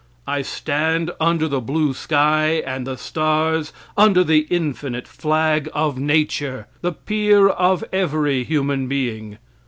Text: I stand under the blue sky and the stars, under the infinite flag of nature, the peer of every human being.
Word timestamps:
I 0.25 0.41
stand 0.41 1.11
under 1.19 1.47
the 1.47 1.61
blue 1.61 1.93
sky 1.93 2.63
and 2.65 2.87
the 2.87 2.97
stars, 2.97 3.71
under 3.95 4.23
the 4.23 4.47
infinite 4.49 5.07
flag 5.07 5.69
of 5.75 5.99
nature, 5.99 6.65
the 6.81 6.91
peer 6.93 7.49
of 7.49 7.83
every 7.93 8.43
human 8.43 8.87
being. 8.87 9.37